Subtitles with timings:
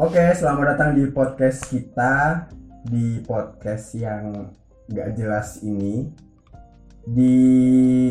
[0.00, 2.48] Oke, selamat datang di podcast kita
[2.88, 4.48] di podcast yang
[4.88, 6.08] gak jelas ini.
[7.04, 7.36] Di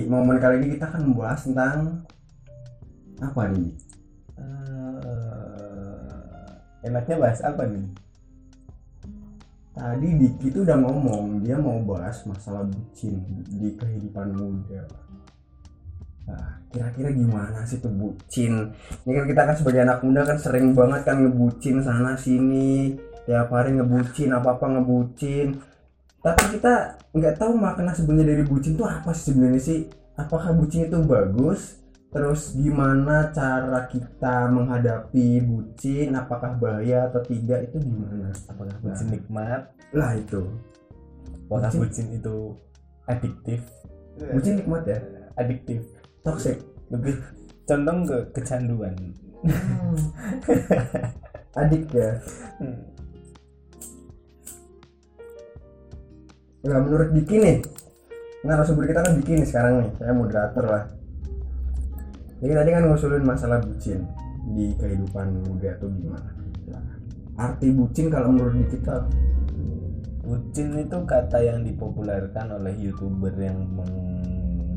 [0.05, 2.05] momen kali ini kita akan membahas tentang
[3.17, 3.73] apa nih?
[4.38, 5.33] Eh,
[6.86, 7.89] enaknya bahas apa nih?
[9.73, 13.17] Tadi Diki tuh udah ngomong dia mau bahas masalah bucin
[13.49, 14.85] di kehidupan muda.
[16.30, 18.70] Nah, kira-kira gimana sih tuh bucin?
[19.04, 22.94] Ini kan kita kan sebagai anak muda kan sering banget kan ngebucin sana sini,
[23.26, 25.58] tiap hari ngebucin apa apa ngebucin.
[26.22, 29.80] Tapi kita nggak tahu makna sebenarnya dari bucin itu apa sih sebenarnya sih?
[30.20, 31.80] Apakah bucin itu bagus?
[32.09, 36.14] Terus gimana cara kita menghadapi bucin?
[36.17, 37.70] Apakah bahaya atau tidak?
[37.70, 38.34] Itu gimana?
[38.50, 39.70] Apakah bucin nikmat?
[39.94, 40.44] Lah itu.
[41.50, 42.38] Apakah Bucin- bucin itu
[43.09, 43.61] adiktif?
[44.34, 45.00] Bucin nikmat ya?
[45.34, 45.81] Adiktif.
[46.23, 46.58] Toxic.
[46.90, 47.16] Lebih
[47.70, 48.96] condong ke kecanduan.
[51.59, 52.18] Adik ya.
[52.59, 52.78] Hmm.
[56.59, 57.58] Nah, menurut Diki nih,
[58.44, 60.84] narasumber kita kan Diki nih sekarang nih, saya moderator lah.
[62.39, 64.04] Jadi tadi kan ngusulin masalah bucin
[64.56, 66.31] di kehidupan muda tuh gimana?
[66.67, 66.83] Nah,
[67.39, 69.08] arti bucin kalau menurut Diki tuh?
[70.23, 73.98] Bucin itu kata yang dipopulerkan oleh youtuber yang meng-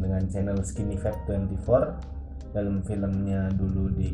[0.02, 4.10] dengan channel Skinny Fat 24 dalam filmnya dulu di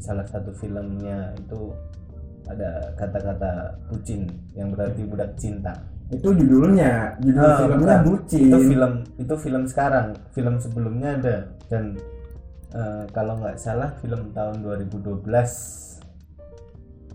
[0.00, 1.70] salah satu filmnya itu
[2.46, 5.74] ada kata-kata bucin yang berarti budak cinta.
[6.06, 8.00] itu judulnya, judul Ah, filmnya bukan.
[8.06, 8.46] bucin.
[8.46, 11.98] Itu film itu film sekarang, film sebelumnya ada dan
[12.70, 15.26] eh, kalau nggak salah film tahun 2012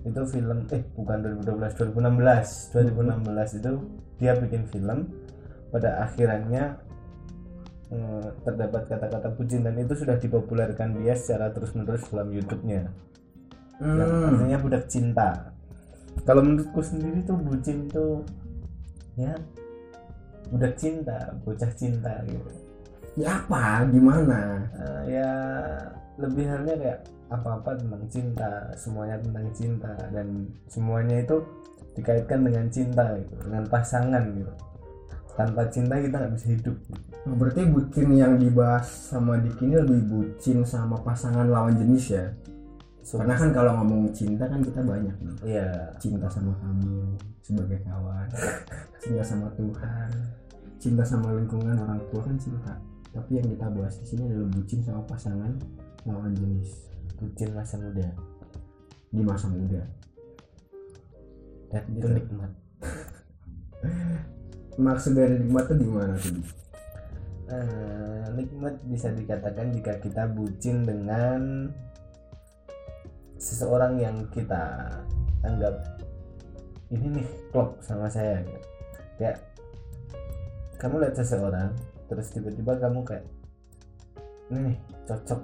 [0.01, 3.71] itu film eh bukan 2012 2016 2016 itu
[4.17, 5.07] dia bikin film
[5.71, 6.75] pada akhirannya
[8.47, 12.93] terdapat kata-kata bucin dan itu sudah dipopulerkan dia secara terus-menerus dalam YouTube-nya yang
[13.81, 15.49] Hmm, artinya budak cinta
[16.21, 18.21] kalau menurutku sendiri tuh bucin tuh
[19.17, 19.33] ya
[20.53, 22.51] budak cinta bocah cinta gitu
[23.17, 23.89] ya apa?
[23.89, 24.69] Gimana?
[24.77, 25.31] Eh, ya
[26.21, 26.99] lebih halnya kayak
[27.31, 31.41] apa-apa tentang cinta semuanya tentang cinta dan semuanya itu
[31.95, 34.53] dikaitkan dengan cinta gitu dengan pasangan gitu
[35.35, 37.10] tanpa cinta kita nggak bisa hidup gitu.
[37.21, 42.25] Oh, Berarti bucin yang dibahas sama Diki ini lebih bucin sama pasangan lawan jenis ya?
[43.01, 45.57] So, Karena kan kalau ngomong cinta kan kita banyak nih.
[45.57, 48.29] iya cinta sama kamu sebagai kawan
[49.01, 50.09] cinta sama Tuhan
[50.77, 52.77] cinta sama lingkungan orang tua kan cinta
[53.09, 55.51] tapi yang kita bahas di sini adalah bucin sama pasangan
[56.05, 58.07] lawan jenis bucin masa muda
[59.09, 59.81] di masa muda
[61.69, 62.07] dan itu Gitu.
[62.21, 62.51] nikmat
[64.79, 66.41] maksud dari nikmat itu gimana tuh Di?
[67.51, 71.67] Eh, nikmat bisa dikatakan jika kita bucin dengan
[73.35, 74.87] seseorang yang kita
[75.43, 75.99] anggap
[76.95, 78.67] ini nih klop sama saya gitu.
[79.19, 79.43] kayak
[80.79, 81.75] kamu lihat seseorang
[82.07, 83.27] terus tiba-tiba kamu kayak
[84.47, 85.41] ini nih cocok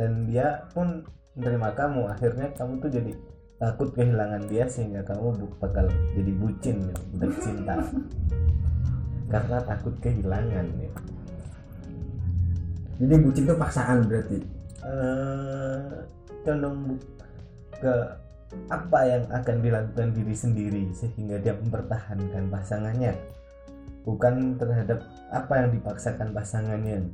[0.00, 1.04] dan dia pun
[1.36, 3.12] menerima kamu akhirnya kamu tuh jadi
[3.60, 7.76] takut kehilangan dia sehingga kamu bakal jadi bucin gitu, budak cinta
[9.32, 11.00] karena takut kehilangan gitu.
[12.98, 14.38] Jadi bucin itu paksaan berarti?
[14.84, 15.86] Eh
[16.44, 17.00] condong
[17.80, 17.94] ke
[18.70, 23.18] apa yang akan dilakukan diri sendiri sehingga dia mempertahankan pasangannya?
[24.04, 25.00] Bukan terhadap
[25.32, 27.08] apa yang dipaksakan pasangannya.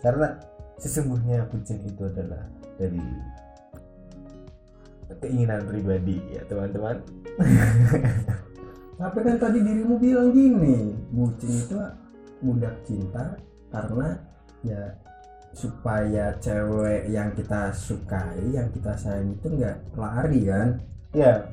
[0.00, 0.34] Karena
[0.80, 2.42] sesungguhnya bucin itu adalah
[2.80, 3.04] dari
[5.20, 6.98] keinginan pribadi ya teman-teman.
[9.02, 11.74] Tapi kan tadi dirimu bilang gini bucin itu
[12.42, 13.34] budak cinta
[13.70, 14.14] karena
[14.62, 14.94] ya
[15.52, 20.68] supaya cewek yang kita sukai yang kita sayang itu nggak lari kan?
[21.12, 21.44] Ya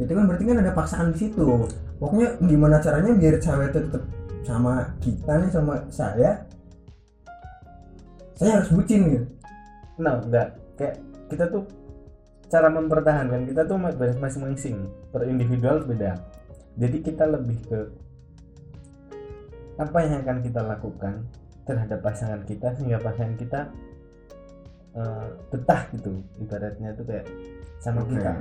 [0.00, 1.68] itu kan berarti kan ada paksaan di situ.
[2.00, 4.04] Pokoknya gimana caranya biar cewek itu tetap
[4.42, 6.30] sama kita nih sama saya?
[8.34, 9.26] Saya harus bucin gitu.
[10.00, 10.96] Nah enggak kayak
[11.28, 11.68] kita tuh
[12.48, 14.88] cara mempertahankan kita tuh mas- masing-masing.
[15.12, 16.16] Per individual beda.
[16.80, 17.80] Jadi kita lebih ke
[19.76, 21.14] apa yang akan kita lakukan
[21.62, 23.60] terhadap pasangan kita sehingga pasangan kita
[24.98, 26.22] eh, betah gitu.
[26.42, 27.26] Ibaratnya tuh kayak
[27.78, 28.18] sama Oke.
[28.18, 28.32] kita.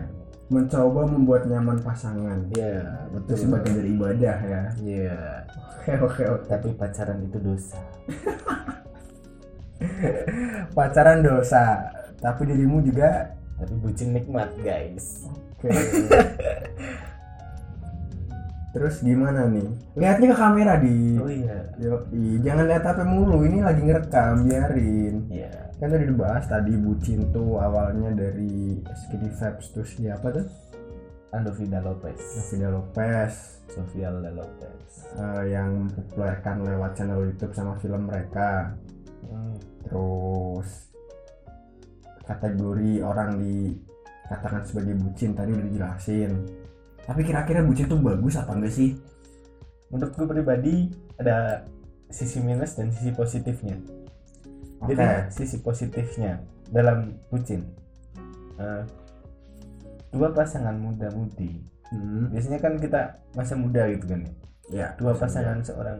[0.51, 2.43] Mencoba membuat nyaman pasangan.
[2.51, 4.61] Iya itu sebagai dari ibadah ya.
[4.83, 5.19] Iya.
[5.79, 6.45] Oke oke oke.
[6.49, 7.79] Tapi pacaran itu dosa.
[10.77, 11.89] Pacaran dosa
[12.21, 15.25] tapi dirimu juga tapi bucin nikmat guys.
[15.57, 15.73] Oke
[18.71, 19.67] terus gimana nih?
[19.99, 21.19] Lihatnya ke kamera di.
[21.19, 21.59] Oh iya.
[21.79, 25.15] Yoi, jangan lihat HP mulu ini lagi ngerekam biarin.
[25.27, 25.51] Iya.
[25.77, 30.47] Kan tadi dibahas tadi bucin tuh awalnya dari Skinny Vibes terus siapa tuh?
[31.31, 32.19] Andovida Lopez.
[32.19, 33.33] Novia Lopez.
[33.71, 34.91] Sofia Lopez.
[35.15, 38.75] Eh, yang mempopulerkan lewat channel YouTube sama film mereka.
[39.21, 39.53] Hmm.
[39.85, 40.91] terus
[42.25, 46.31] kategori orang dikatakan sebagai bucin tadi udah dijelasin
[47.05, 48.97] tapi kira-kira bucin tuh bagus apa enggak sih?
[49.91, 50.75] Menurut gue pribadi
[51.19, 51.67] ada
[52.11, 53.77] sisi minus dan sisi positifnya.
[54.81, 54.97] Oke.
[54.97, 56.41] jadi sisi positifnya
[56.73, 57.69] dalam bucin
[58.57, 58.81] eh,
[60.09, 64.31] dua pasangan muda-mudi Hmm, biasanya kan kita masa muda gitu kan ya.
[64.71, 65.99] ya dua pasangan seorang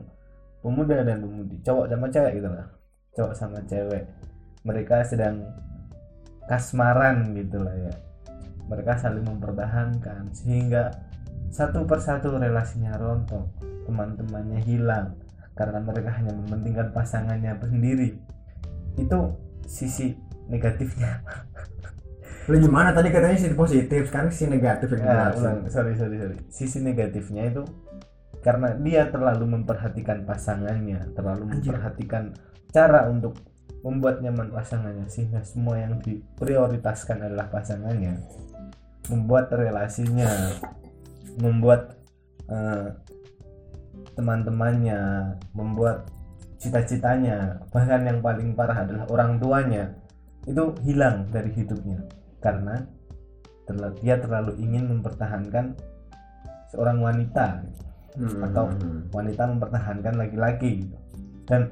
[0.63, 1.59] pemuda dan pemudi.
[1.67, 2.67] Cowok sama cewek gitu lah.
[3.11, 4.07] Cowok sama cewek.
[4.63, 5.51] Mereka sedang
[6.47, 7.93] kasmaran gitu lah ya
[8.67, 10.91] mereka saling mempertahankan sehingga
[11.51, 13.47] satu persatu relasinya rontok
[13.85, 15.17] teman-temannya hilang
[15.53, 18.15] karena mereka hanya mementingkan pasangannya sendiri.
[18.95, 19.35] Itu
[19.67, 20.15] sisi
[20.47, 21.21] negatifnya.
[22.49, 22.89] Lu gimana?
[22.91, 25.67] Tadi katanya sisi positif sekarang sisi negatif yang Ah, ulang.
[25.69, 26.37] sorry sorry sorry.
[26.49, 27.63] Sisi negatifnya itu
[28.41, 31.69] karena dia terlalu memperhatikan pasangannya terlalu Anjir.
[31.77, 32.33] memperhatikan
[32.73, 33.37] cara untuk
[33.85, 38.17] membuat nyaman pasangannya sehingga semua yang diprioritaskan adalah pasangannya
[39.09, 40.29] membuat relasinya
[41.39, 41.97] membuat
[42.51, 42.87] eh,
[44.13, 44.99] teman-temannya
[45.55, 46.05] membuat
[46.61, 49.95] cita-citanya bahkan yang paling parah adalah orang tuanya
[50.45, 52.01] itu hilang dari hidupnya.
[52.41, 52.81] Karena
[53.65, 55.77] terla- dia terlalu ingin mempertahankan
[56.69, 57.61] seorang wanita
[58.11, 58.67] Hmm, atau
[59.15, 60.97] wanita mempertahankan laki-laki gitu.
[61.47, 61.71] dan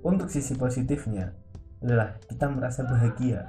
[0.00, 1.28] untuk sisi positifnya
[1.84, 3.44] adalah kita merasa bahagia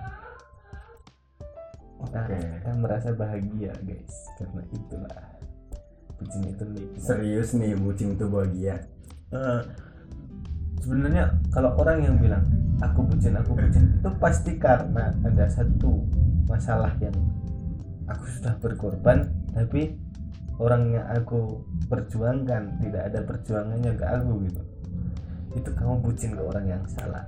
[2.06, 2.38] kita, Oke.
[2.38, 5.25] kita merasa bahagia guys karena itulah
[6.16, 8.75] bucin itu nikmat serius nih bucin itu bahagia.
[9.36, 9.62] Eh,
[10.80, 12.46] sebenarnya kalau orang yang bilang
[12.80, 16.06] aku bucin aku bucin itu pasti karena ada satu
[16.48, 17.16] masalah yang
[18.06, 19.98] aku sudah berkorban tapi
[20.62, 24.62] orang yang aku perjuangkan tidak ada perjuangannya ke aku gitu.
[25.56, 27.24] Itu kamu bucin ke orang yang salah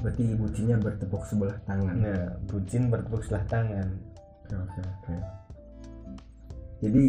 [0.00, 1.94] berarti bucinnya bertepuk sebelah tangan.
[1.98, 3.88] Nah bucin bertepuk sebelah tangan.
[4.48, 5.14] Oke oke oke.
[6.78, 7.04] Jadi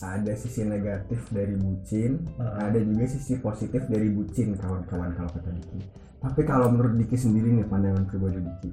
[0.00, 2.56] ada sisi negatif dari bucin Heeh.
[2.56, 5.80] ada juga sisi positif dari bucin kawan-kawan kalau kata Diki.
[6.20, 8.72] Tapi kalau menurut Diki sendiri nih pandangan pribadi Diki.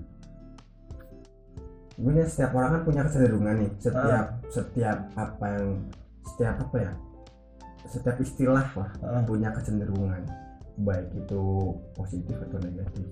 [1.98, 3.72] Sebenarnya setiap orang kan punya kecenderungan nih.
[3.82, 5.68] Setiap setiap apa yang
[6.24, 6.92] setiap apa ya?
[7.88, 9.22] Setiap istilah lah Heeh.
[9.28, 10.24] punya kecenderungan.
[10.78, 11.44] Baik itu
[11.98, 13.08] positif atau negatif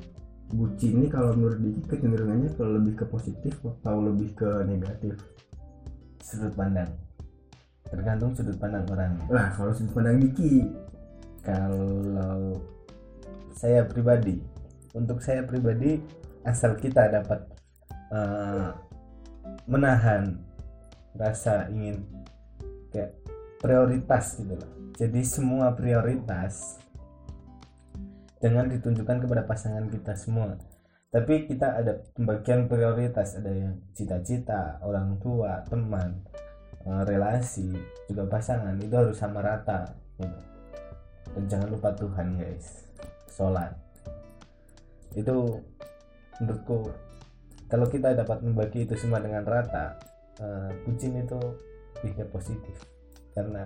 [0.54, 5.18] bucin ini kalau menurut Diki kecenderungannya ke lebih ke positif atau lebih ke negatif?
[6.22, 6.90] Sudut pandang.
[7.86, 9.18] Tergantung sudut pandang orang.
[9.30, 10.70] Lah kalau sudut pandang Diki?
[11.46, 12.58] Kalau
[13.54, 14.42] saya pribadi
[14.98, 16.02] untuk saya pribadi
[16.42, 17.46] asal kita dapat
[18.10, 18.70] eh,
[19.70, 20.40] menahan
[21.16, 22.02] rasa ingin
[22.90, 23.14] kayak
[23.60, 24.72] prioritas gitu loh.
[24.96, 26.80] Jadi semua prioritas
[28.44, 30.60] jangan ditunjukkan kepada pasangan kita semua.
[31.16, 36.20] Tapi kita ada pembagian prioritas ada yang cita-cita orang tua teman
[36.84, 37.72] eh, relasi
[38.12, 40.40] juga pasangan itu harus sama rata gitu.
[41.36, 42.84] Dan jangan lupa Tuhan guys.
[43.32, 43.72] Sholat.
[45.16, 45.64] Itu
[46.44, 46.92] menurutku
[47.72, 49.96] kalau kita dapat membagi itu semua dengan rata
[50.44, 51.40] eh, bucin itu
[52.04, 52.76] lebih positif.
[53.32, 53.64] Karena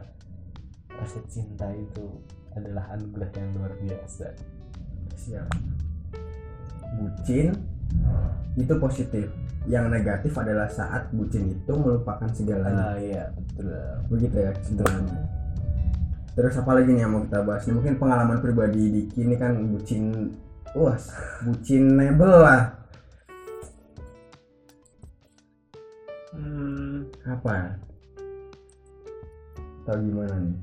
[0.93, 2.21] rasa cinta itu
[2.53, 4.58] adalah anugerah yang luar biasa
[5.19, 5.47] siap
[6.95, 7.51] bucin
[8.55, 9.27] itu positif.
[9.67, 12.95] Yang negatif adalah saat bucin itu melupakan segalanya.
[12.95, 13.75] Ah iya betul.
[14.07, 15.39] Begitu ya kesimpulannya
[16.39, 17.67] terus apa lagi nih yang mau kita bahas?
[17.67, 20.31] Mungkin pengalaman pribadi Diki ini kan bucin
[20.71, 20.95] wah
[21.43, 22.79] bucin nebel lah.
[26.31, 27.75] Hmm, apa?
[29.83, 30.55] Atau gimana nih?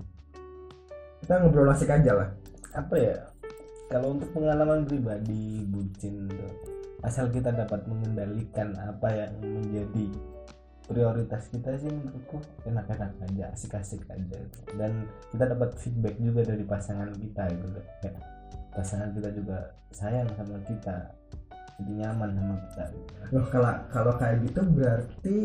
[1.21, 2.29] Kita ngobrol asik aja lah.
[2.73, 3.36] Apa ya
[3.87, 6.53] kalau untuk pengalaman pribadi bucin tuh
[7.07, 10.07] asal kita dapat mengendalikan apa yang menjadi
[10.87, 14.59] prioritas kita sih menurutku enak-enak aja asik-asik aja gitu.
[14.79, 18.17] dan kita dapat feedback juga dari pasangan kita gitu kayak
[18.75, 19.59] pasangan kita juga
[19.91, 20.97] sayang sama kita
[21.83, 23.13] jadi nyaman sama kita gitu.
[23.35, 25.37] loh kalau kalau kayak gitu berarti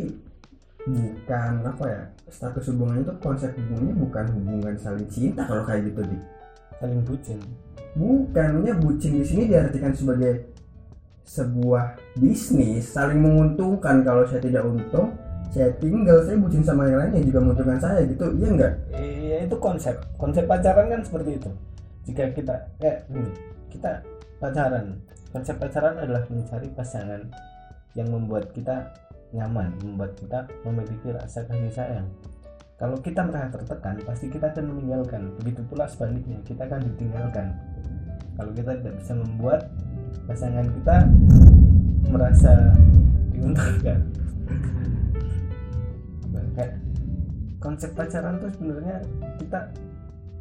[0.81, 6.01] bukan apa ya status hubungan itu konsep hubungannya bukan hubungan saling cinta kalau kayak gitu
[6.05, 6.17] di
[6.81, 7.37] saling bucin.
[7.93, 10.49] Bukannya bucin di sini diartikan sebagai
[11.21, 14.01] sebuah bisnis saling menguntungkan.
[14.01, 15.13] Kalau saya tidak untung
[15.51, 18.25] saya tinggal saya bucin sama yang lain yang juga menguntungkan saya gitu.
[18.33, 19.95] Iya enggak iya ya itu konsep.
[20.17, 21.51] Konsep pacaran kan seperti itu.
[22.09, 23.31] Jika kita kayak gini
[23.69, 24.01] kita
[24.41, 24.97] pacaran.
[25.31, 27.21] Konsep pacaran adalah mencari pasangan
[27.95, 28.91] yang membuat kita
[29.31, 32.07] nyaman membuat kita memiliki rasa kasih sayang
[32.81, 35.29] kalau kita merasa tertekan pasti kita akan meninggalkan.
[35.37, 37.53] Begitu pula sebaliknya kita akan ditinggalkan.
[38.33, 39.69] Kalau kita tidak bisa membuat
[40.25, 40.97] pasangan kita
[42.09, 42.73] merasa
[43.37, 44.01] diuntungkan.
[47.61, 49.05] Konsep pacaran tuh sebenarnya
[49.37, 49.69] kita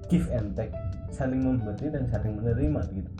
[0.09, 0.73] give and take
[1.13, 3.11] saling memberi dan saling menerima gitu.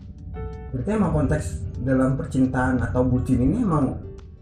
[0.73, 3.93] Berarti emang konteks dalam percintaan atau bucin ini emang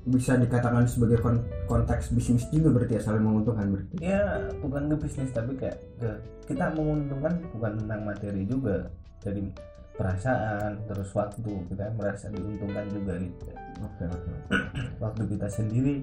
[0.10, 3.96] bisa dikatakan sebagai kon- konteks bisnis juga berarti ya saling menguntungkan berarti.
[4.02, 6.10] Ya bukan ke bisnis tapi kayak ke
[6.50, 8.90] kita menguntungkan bukan tentang materi juga.
[9.22, 9.54] Jadi
[9.96, 13.46] perasaan terus waktu kita merasa diuntungkan juga gitu.
[13.86, 14.32] Oke oke
[15.04, 15.96] waktu kita sendiri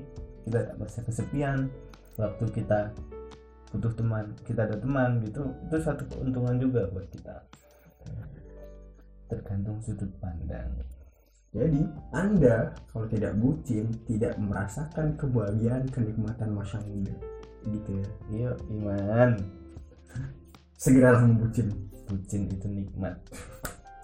[0.48, 1.58] kita tak merasa kesepian.
[2.16, 2.96] Waktu kita
[3.76, 7.44] butuh teman kita ada teman gitu itu suatu keuntungan juga buat kita.
[9.26, 10.70] Tergantung sudut pandang
[11.56, 11.80] jadi
[12.12, 17.16] anda kalau tidak bucin tidak merasakan kebahagiaan kenikmatan masa muda.
[17.64, 18.08] Gitu ya.
[18.28, 19.40] Iya iman.
[20.76, 21.72] Segeralah membucin
[22.04, 22.52] bucin.
[22.52, 23.16] Itu nikmat.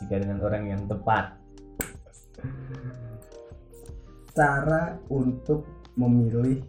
[0.01, 1.37] Jika dengan orang yang tepat.
[4.33, 5.69] Cara untuk
[6.01, 6.65] memilih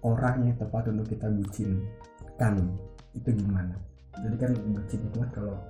[0.00, 1.84] orang yang tepat untuk kita bucin.
[2.40, 2.56] Kan
[3.12, 3.76] itu gimana?
[4.16, 5.60] Jadi kan bucin itu kan kalau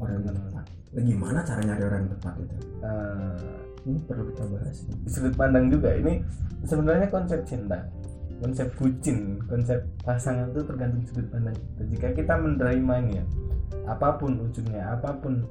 [0.00, 0.64] orang yang tepat.
[0.90, 2.56] Nah, gimana cara nyari orang yang tepat itu?
[2.82, 3.38] Eh,
[3.86, 4.76] ini perlu kita bahas
[5.12, 5.92] sudut pandang juga.
[5.94, 6.12] Ini
[6.64, 7.78] sebenarnya konsep cinta
[8.40, 11.82] konsep bucin konsep pasangan itu tergantung sudut pandang kita.
[11.92, 13.24] Jika kita menerima ini ya
[13.84, 15.44] apa pun ujungnya apa pun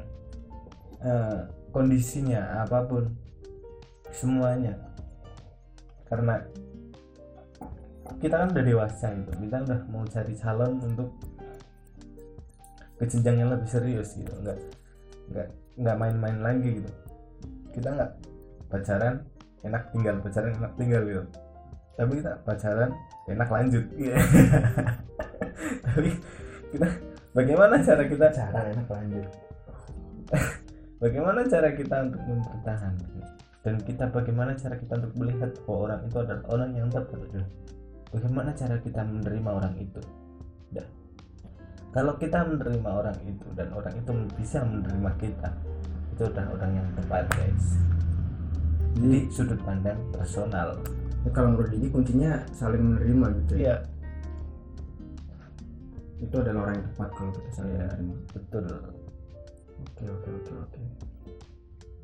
[1.05, 1.39] eh,
[1.69, 3.13] kondisinya apa pun
[4.09, 4.73] semuanya.
[6.09, 6.41] Karena
[8.17, 9.31] kita kan udah dewasa gitu.
[9.37, 11.13] Kita udah mau cari calon untuk
[12.99, 14.29] ke jenjang yang lebih serius gitu.
[14.43, 14.59] Enggak
[15.31, 15.47] enggak
[15.79, 16.91] enggak main-main lagi gitu.
[17.71, 18.11] Kita nggak
[18.67, 19.23] pacaran
[19.63, 21.23] enak tinggal pacaran enak tinggal gitu.
[21.95, 22.91] Tapi kita pacaran
[23.31, 23.85] enak lanjut.
[23.99, 24.15] Iya.
[25.83, 26.11] tapi
[26.71, 26.87] kita
[27.35, 28.25] bagaimana cara kita?
[28.31, 29.27] Cara enak lanjut.
[30.99, 33.23] Bagaimana cara kita untuk mempertahankan
[33.63, 37.39] dan kita bagaimana cara kita untuk melihat bahwa orang itu adalah orang yang tepat gitu.
[38.09, 40.01] bagaimana cara kita menerima orang itu.
[41.89, 45.49] Kalau kita menerima orang itu dan orang itu bisa menerima kita
[46.13, 47.65] itu udah orang yang tepat guys.
[48.99, 50.75] Jadi sudut pandang personal.
[51.23, 53.63] Ya, kalau menurut Diki kuncinya saling menerima gitu ya?
[53.63, 53.75] Iya.
[56.19, 57.87] Itu adalah orang yang tepat kalau kita saling Iya.
[57.87, 58.15] menerima.
[58.35, 58.65] betul.
[59.79, 60.81] Oke oke oke oke.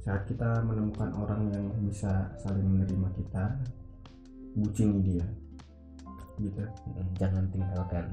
[0.07, 3.43] Saat kita menemukan orang yang bisa saling menerima kita
[4.55, 5.27] bucini dia.
[6.39, 6.63] Gitu.
[6.63, 8.05] Mm, jangan tinggalkan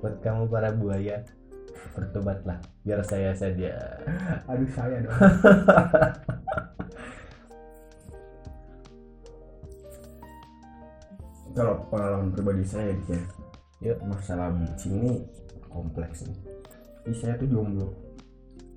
[0.00, 1.24] buat kamu para buaya
[1.96, 2.60] bertobatlah.
[2.84, 3.72] Biar saya saja.
[4.44, 5.16] Aduh saya dong.
[11.56, 13.16] Kalau pengalaman pribadi saya dia
[13.80, 13.96] ya.
[14.04, 15.24] Masalah bucin ini
[15.72, 16.36] kompleks nih.
[17.08, 17.88] Jadi saya tuh jomblo.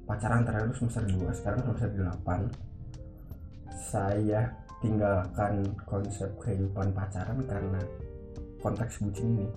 [0.07, 2.69] Pacaran terakhir semester 2 sekarang semester 8
[3.89, 4.49] saya
[4.81, 7.81] tinggalkan konsep kehidupan pacaran karena
[8.63, 9.47] konteks bucin ini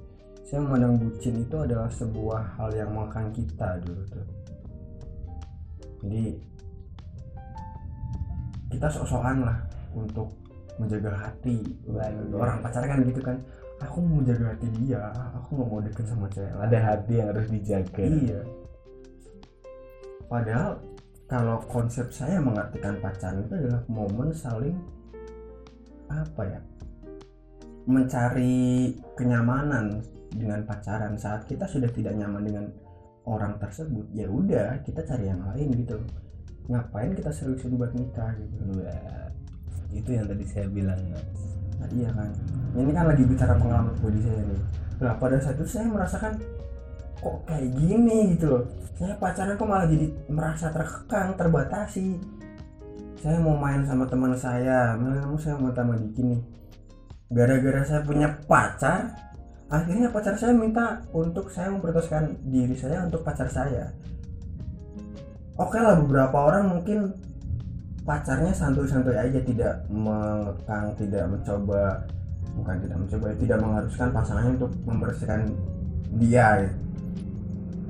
[0.42, 4.26] saya memandang bucin itu adalah sebuah hal yang makan kita dulu tuh.
[6.02, 6.25] Jadi
[8.75, 9.58] kita sok-sokan lah
[9.94, 10.34] untuk
[10.80, 11.62] menjaga hati.
[11.87, 12.42] Waduh.
[12.42, 13.37] orang pacaran kan gitu kan
[13.82, 16.52] aku mau menjaga hati dia aku nggak mau deket sama cewek.
[16.58, 18.02] Ada hati yang harus dijaga.
[18.02, 18.40] Iya.
[20.26, 20.70] Padahal
[21.30, 24.76] kalau konsep saya mengartikan pacaran itu adalah momen saling
[26.12, 26.61] apa ya
[27.86, 32.64] mencari kenyamanan dengan pacaran saat kita sudah tidak nyaman dengan
[33.28, 35.98] orang tersebut ya udah kita cari yang lain gitu.
[36.70, 38.56] Ngapain kita seriusin buat nikah gitu?
[38.78, 39.28] Wah,
[39.90, 41.26] itu yang tadi saya bilang Mas.
[41.82, 42.30] Nah, iya kan.
[42.78, 44.62] Ini kan lagi bicara pengalaman pribadi saya nih.
[45.02, 46.32] Nah pada saat itu saya merasakan
[47.18, 48.18] kok kayak gini?
[48.38, 48.64] gitu loh.
[48.94, 52.22] Saya pacaran kok malah jadi merasa terkekang terbatasi.
[53.18, 54.94] Saya mau main sama teman saya.
[54.94, 56.62] Mau saya mau sama Diki nih
[57.32, 59.12] gara-gara saya punya pacar
[59.72, 63.88] akhirnya pacar saya minta untuk saya memprioritaskan diri saya untuk pacar saya
[65.56, 67.12] oke lah beberapa orang mungkin
[68.04, 72.04] pacarnya santuy-santuy aja tidak mengekang tidak mencoba
[72.52, 75.40] bukan tidak mencoba ya, tidak mengharuskan pasangannya untuk membersihkan
[76.20, 76.70] dia ya.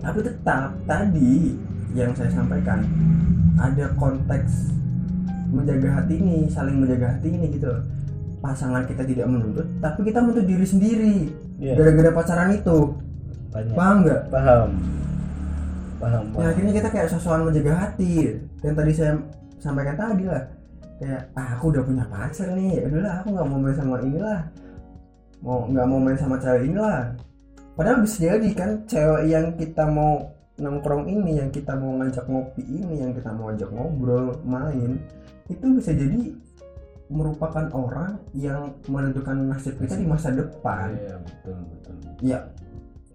[0.07, 1.59] tapi tetap tadi
[1.99, 2.87] yang saya sampaikan
[3.59, 4.71] ada konteks
[5.53, 7.69] menjaga hati ini saling menjaga hati ini gitu.
[8.43, 11.17] Pasangan kita tidak menuntut tapi kita menuntut diri sendiri.
[11.63, 11.79] Iya.
[11.79, 12.79] gara-gara pacaran itu.
[13.55, 13.75] Banyak.
[13.79, 14.23] Paham nggak?
[14.35, 14.69] Paham.
[16.03, 16.51] Paham ya paham.
[16.51, 18.43] akhirnya kita kayak sosokan menjaga hati.
[18.67, 19.13] Yang tadi saya
[19.63, 20.43] sampaikan tadi lah.
[20.99, 22.83] Kayak ah aku udah punya pacar nih.
[22.83, 24.41] Ya udahlah aku nggak mau main sama inilah.
[25.39, 27.15] Mau nggak mau main sama cewek inilah.
[27.79, 32.63] Padahal bisa jadi kan cewek yang kita mau nongkrong ini yang kita mau ngajak ngopi
[32.63, 35.01] ini yang kita mau ajak ngobrol main
[35.49, 36.37] itu bisa jadi
[37.13, 40.97] merupakan orang yang menentukan nasib kita di masa depan.
[40.97, 42.39] Iya betul betul ya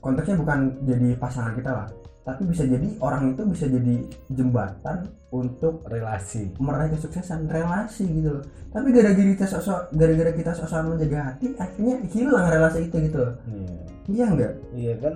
[0.04, 1.88] konteksnya bukan jadi pasangan kita lah
[2.28, 4.04] tapi bisa jadi orang itu bisa jadi
[4.36, 6.52] jembatan untuk relasi.
[6.60, 8.44] meraih kesuksesan relasi gitu loh.
[8.68, 13.34] Tapi gara-gara kita sosok gara-gara kita sosok menjaga hati akhirnya hilang relasi itu gitu loh.
[13.48, 13.80] Iya.
[14.08, 15.16] Iya enggak iya kan?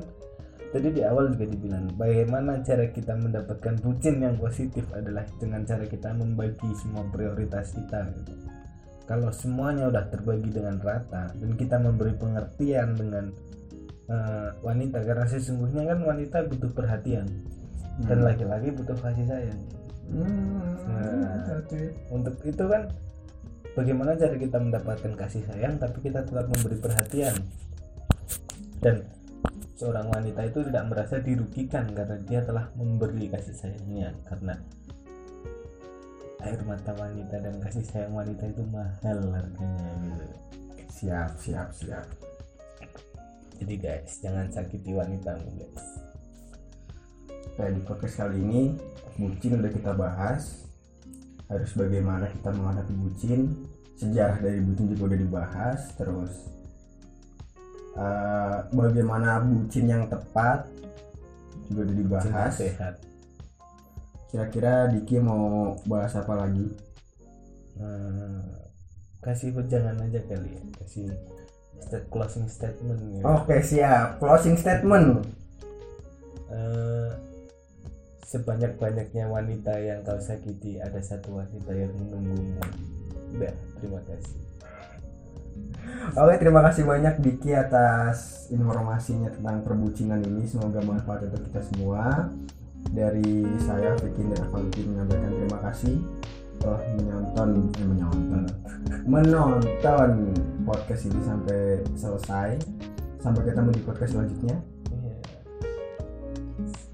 [0.71, 5.83] Tadi di awal juga dibilang bagaimana cara kita mendapatkan bucin yang positif adalah dengan cara
[5.83, 8.39] kita membagi semua prioritas kita gitu.
[9.10, 13.25] Kalau semuanya udah terbagi dengan rata dan kita memberi pengertian dengan
[14.08, 17.27] eh, wanita karena sesungguhnya kan wanita butuh perhatian
[18.08, 19.62] dan laki-laki butuh kasih sayang.
[20.12, 21.63] Hmm, Nah.
[22.12, 22.84] untuk itu kan
[23.77, 27.36] bagaimana cara kita mendapatkan kasih sayang tapi kita tetap memberi perhatian?
[28.81, 29.05] Dan
[29.77, 34.58] seorang wanita itu tidak merasa dirugikan karena dia telah memberi kasih sayangnya karena
[36.41, 40.25] air mata wanita dan kasih sayang wanita itu mahal harganya gitu.
[40.89, 42.05] Siap siap siap.
[43.62, 45.86] Jadi guys jangan sakiti wanitamu guys.
[47.53, 48.62] Kayak di podcast kali ini
[49.21, 50.65] bucin udah kita bahas.
[51.51, 53.41] Harus bagaimana kita menghadapi bucin.
[54.01, 56.33] Sejarah dari bucin juga udah dibahas terus
[57.93, 60.65] eh, bagaimana bucin yang tepat
[61.69, 62.51] juga udah dibahas.
[62.57, 63.10] sehat
[64.31, 66.71] kira-kira Diki mau bahas apa lagi
[67.71, 68.45] Hmm,
[69.19, 71.07] kasih jangan aja kali ya kasih
[71.79, 73.23] stat- closing statement ya.
[73.25, 75.23] oke siap closing statement
[76.51, 77.11] Eh,
[78.25, 82.59] sebanyak-banyaknya wanita yang kau sakiti ada satu wanita yang menunggumu
[83.31, 84.35] udah terima kasih
[86.11, 90.44] Oke, terima kasih banyak Diki atas informasinya tentang perbucinan ini.
[90.44, 92.27] Semoga manfaat untuk kita semua.
[92.89, 95.96] Dari saya Vicky dan Avanti menyampaikan terima kasih
[96.61, 98.44] telah menonton, eh, menonton,
[99.05, 100.11] menonton
[100.65, 101.61] podcast ini sampai
[101.94, 102.50] selesai.
[103.22, 104.57] Sampai ketemu di podcast selanjutnya.
[104.89, 105.13] iya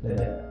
[0.03, 0.46] Dadah.